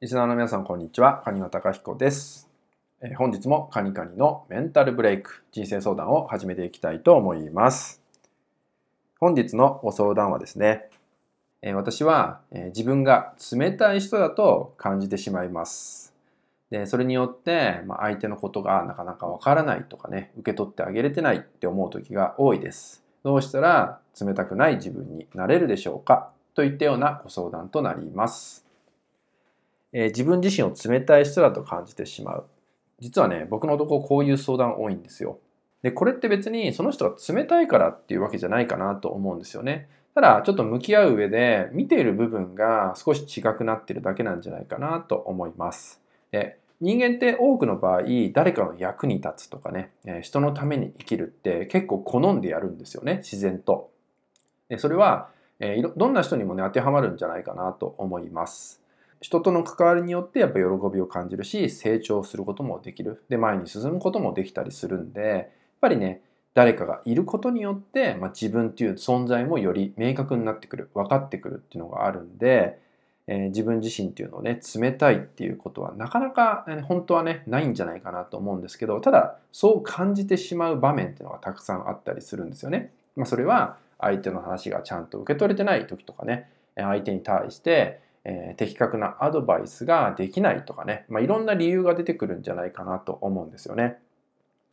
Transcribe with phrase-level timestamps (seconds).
[0.00, 1.20] リスナーの皆さん、こんにちは。
[1.22, 2.48] カニワタカヒコです。
[3.02, 8.00] え、本日もカニカニのメンタルブレイク、人生相談を始めていきたいと思います。
[9.18, 10.88] 本日のご相談はですね、
[11.60, 16.14] え、私は、え、自分が冷たい人だと感じてしまいます。
[16.70, 23.04] でそれによって、ま、相手のことがなかなかわからないとかね、受け取ってあげれてないって思う時が多いです。
[23.22, 28.69] どうしたら冷たくない自分になれるでしょうかといったようなご相談となります。
[29.92, 32.46] えー、自分自身を冷たい人だと感じてしまう。
[33.00, 35.38] 実はね、僕のとここういう相談多いんですよ。
[35.82, 39.88] で、これって別にその人が冷たいからっていうわけじゃないかなと思うんですよね。
[40.14, 46.00] ただ、ちょっと向き合う上で見ている部分が少し違くなってるだけなんじゃないかなと思います。
[46.30, 53.90] で人間って多くの場合、誰かの役に立つとかね、人のために生きるって結構好んでやるんですよね、自然と。
[54.68, 55.28] でそれは、
[55.96, 58.79] どんな人にもね、当てはまるんじゃないかなと思います。
[59.20, 65.46] 人との関わりによってやっぱ喜びを感じるし成長することもできるで前に進むこともできたりするんでやっ
[65.80, 66.22] ぱりね
[66.54, 72.80] 誰かがいることによって、まあ、自分っていう存在もより明確になってくる分かってくるっていうのがあるんで、
[73.26, 82.90] えー、自分自身っていうのをね冷たいっていうことはなかなか、ね、本当はねないんじゃないかなと思うんですけどただそう感じてしまう場面っていうのがたくさんあったりするんですよね。
[83.16, 88.00] まあ、それは相手の話がちゃんと受け取れてない時とかね相手に対して
[88.30, 93.98] えー、的確なアドバイスができないとかね、まあ、いろんな理由が出てくるんじゃないかなと思うんですよね。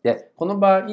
[0.03, 0.85] で、この場合、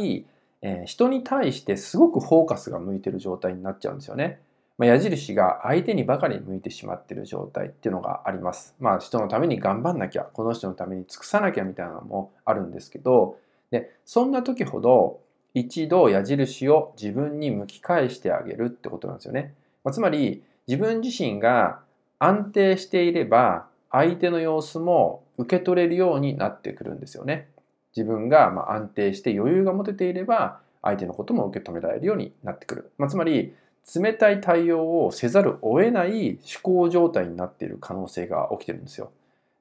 [0.63, 4.41] えー、人に対してすごくフォーカスが向いてる状態になっちゃうんですよね。
[4.79, 8.75] まあ、矢印が相手にばかり向いてしまってる状態っていうのがあります。
[8.81, 13.37] まあ人のために頑張んなきゃ、この人のために尽くさなきゃみたいなのもあるんですけど、
[13.71, 15.21] で、そんな時ほど
[15.53, 19.53] 一度矢印を自分に向き返してあげるってことなんですよね。
[19.85, 21.81] まあ、つまり自分自身が
[22.19, 27.49] 安定していれば相手の様子も受け取れるようになってくるんですよね。
[27.97, 32.93] 自分がま安定して余裕が持てていれば相手のことも受け止められるようになってくる。
[32.99, 33.55] まあ、つまり
[33.95, 39.13] 冷たい対応をせざるを得ない思考状態になっている可能性が起きてるんですよ。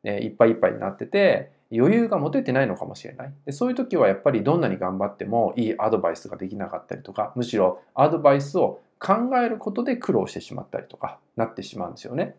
[0.04, 12.36] いっぱいいっぱいになってて余裕が持ててないのかもしれないでそういう時はやっぱりどんなに頑張ってもいいアドバイスができなかったりとかむしろアドバイスを考えることで苦労してしまったりとかなってしまうんですよね。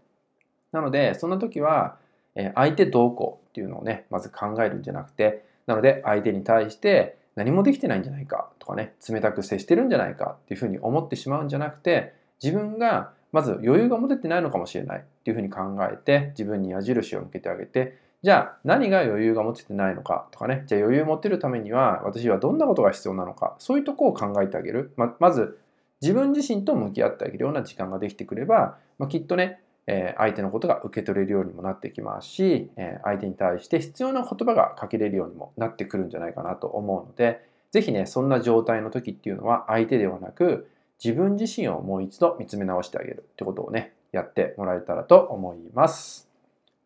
[0.74, 1.96] なので、そんな時は、
[2.34, 24.92] え相手どうこうっていうのをね、まず考えるんじゃなくて、なので相手に対して何もできてないんじゃないかとかね、冷たく接してるんじゃないかっていうふうに思ってしまうんじゃなくて、自分がまず余裕が持ててないのかもしれないっていうふうに考えて、自分に矢印を向けてあげて、じゃあ何が余裕が持ててないのかとかね、じゃあ余裕を持てるためには私はどんなことが必要なのか、そういうとこを考えてあげる。
[24.96, 25.60] ままず
[26.00, 40.70] 自分自身と向き合ってあげるような時間ができてくれば、まあ、きっとね、え相手のことが受け取れるようにもなってきますし、え相手に対して必要な言葉がかけれるようにもなってくるんじゃないかなと思うので、ぜひね、そんな状態の時っていうのは相手ではなく、
[41.02, 46.28] 自分自身をもう一度見つめ直してあげるってことをね、やってもらえたらと思います。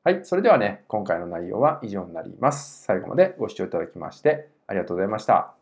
[0.02, 2.84] はい、それではね、今回の内容は以上になります。
[2.84, 5.57] 最後までご視聴いただきましてありがとうございました。